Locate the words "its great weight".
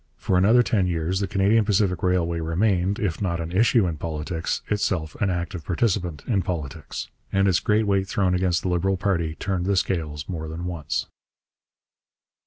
7.47-8.07